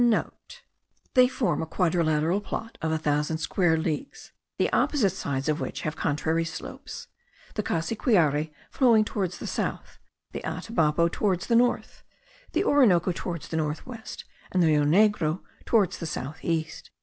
(* 0.01 1.13
They 1.13 1.27
form 1.27 1.61
a 1.61 1.67
quadrilateral 1.67 2.41
plot 2.41 2.75
of 2.81 2.91
a 2.91 2.97
thousand 2.97 3.37
square 3.37 3.77
leagues, 3.77 4.31
the 4.57 4.73
opposite 4.73 5.11
sides 5.11 5.47
of 5.47 5.61
which 5.61 5.81
have 5.81 5.95
contrary 5.95 6.43
slopes, 6.43 7.07
the 7.53 7.61
Cassiquiare 7.61 8.49
flowing 8.71 9.05
towards 9.05 9.37
the 9.37 9.45
south, 9.45 9.99
the 10.31 10.41
Atabapo 10.41 11.07
towards 11.11 11.45
the 11.45 11.55
north, 11.55 12.01
the 12.53 12.63
Orinoco 12.63 13.11
towards 13.11 13.49
the 13.49 13.57
north 13.57 13.85
west, 13.85 14.25
and 14.51 14.63
the 14.63 14.67
Rio 14.69 14.85
Negro 14.85 15.41
towards 15.67 15.99
the 15.99 16.07
south 16.07 16.39
east.) 16.43 16.89